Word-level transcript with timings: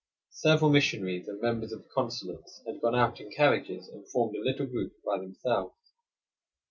Several 0.31 0.71
missionaries 0.71 1.27
and 1.27 1.39
members 1.41 1.71
of 1.71 1.83
the 1.83 1.89
consulates 1.89 2.63
had 2.65 2.81
gone 2.81 2.95
out 2.95 3.21
in 3.21 3.29
carriages, 3.29 3.87
and 3.87 4.09
formed 4.09 4.35
a 4.35 4.41
little 4.41 4.65
group 4.65 4.93
by 5.05 5.19
themselves. 5.19 5.75